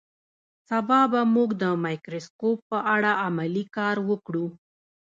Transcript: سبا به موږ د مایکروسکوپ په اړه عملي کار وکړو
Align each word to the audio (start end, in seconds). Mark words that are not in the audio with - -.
سبا 0.69 0.99
به 1.11 1.21
موږ 1.35 1.49
د 1.61 1.63
مایکروسکوپ 1.83 2.57
په 2.69 2.77
اړه 2.95 3.11
عملي 3.25 3.65
کار 3.77 3.95
وکړو 4.09 4.47